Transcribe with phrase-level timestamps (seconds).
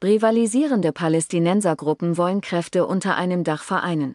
[0.00, 4.14] Rivalisierende Palästinensergruppen wollen Kräfte unter einem Dach vereinen.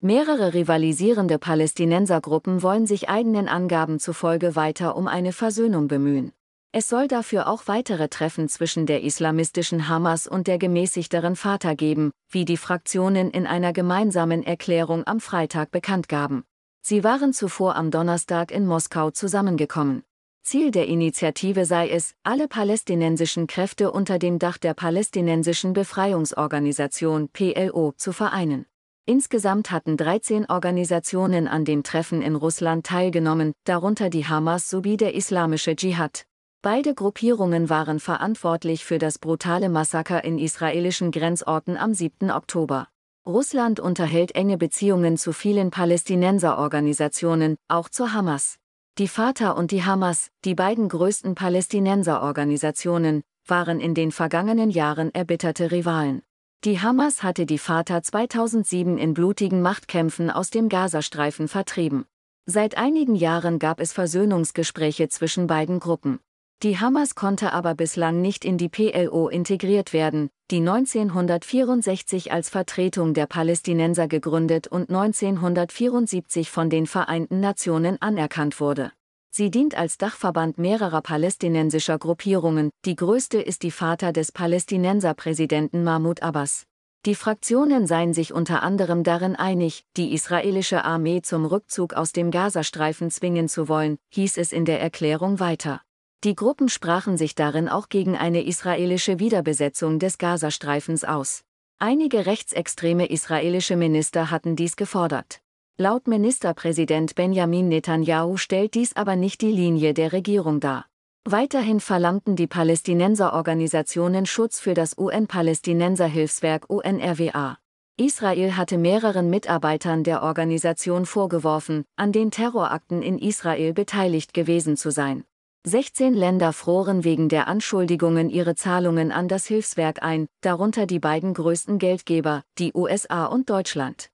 [0.00, 6.32] Mehrere rivalisierende Palästinensergruppen wollen sich eigenen Angaben zufolge weiter um eine Versöhnung bemühen.
[6.72, 12.10] Es soll dafür auch weitere Treffen zwischen der islamistischen Hamas und der gemäßigteren Fatah geben,
[12.28, 16.44] wie die Fraktionen in einer gemeinsamen Erklärung am Freitag bekannt gaben.
[16.82, 20.02] Sie waren zuvor am Donnerstag in Moskau zusammengekommen.
[20.46, 27.94] Ziel der Initiative sei es, alle palästinensischen Kräfte unter dem Dach der Palästinensischen Befreiungsorganisation PLO
[27.96, 28.66] zu vereinen.
[29.06, 35.14] Insgesamt hatten 13 Organisationen an dem Treffen in Russland teilgenommen, darunter die Hamas sowie der
[35.14, 36.26] Islamische Dschihad.
[36.60, 42.30] Beide Gruppierungen waren verantwortlich für das brutale Massaker in israelischen Grenzorten am 7.
[42.30, 42.88] Oktober.
[43.26, 48.58] Russland unterhält enge Beziehungen zu vielen Palästinenserorganisationen, auch zur Hamas.
[48.96, 55.72] Die Fatah und die Hamas, die beiden größten Palästinenserorganisationen, waren in den vergangenen Jahren erbitterte
[55.72, 56.22] Rivalen.
[56.62, 62.04] Die Hamas hatte die Fatah 2007 in blutigen Machtkämpfen aus dem Gazastreifen vertrieben.
[62.46, 66.20] Seit einigen Jahren gab es Versöhnungsgespräche zwischen beiden Gruppen.
[66.62, 73.14] Die Hamas konnte aber bislang nicht in die PLO integriert werden, die 1964 als Vertretung
[73.14, 78.92] der Palästinenser gegründet und 1974 von den Vereinten Nationen anerkannt wurde.
[79.30, 86.22] Sie dient als Dachverband mehrerer palästinensischer Gruppierungen, die größte ist die Vater des Palästinenserpräsidenten Mahmoud
[86.22, 86.66] Abbas.
[87.06, 92.30] Die Fraktionen seien sich unter anderem darin einig, die israelische Armee zum Rückzug aus dem
[92.30, 95.80] Gazastreifen zwingen zu wollen, hieß es in der Erklärung weiter.
[96.24, 101.44] Die Gruppen sprachen sich darin auch gegen eine israelische Wiederbesetzung des Gazastreifens aus.
[101.78, 105.42] Einige rechtsextreme israelische Minister hatten dies gefordert.
[105.76, 110.86] Laut Ministerpräsident Benjamin Netanyahu stellt dies aber nicht die Linie der Regierung dar.
[111.26, 117.58] Weiterhin verlangten die Palästinenserorganisationen Schutz für das UN-Palästinenser-Hilfswerk UNRWA.
[117.98, 124.90] Israel hatte mehreren Mitarbeitern der Organisation vorgeworfen, an den Terrorakten in Israel beteiligt gewesen zu
[124.90, 125.24] sein.
[125.66, 131.32] 16 Länder froren wegen der Anschuldigungen ihre Zahlungen an das Hilfswerk ein, darunter die beiden
[131.32, 134.10] größten Geldgeber, die USA und Deutschland.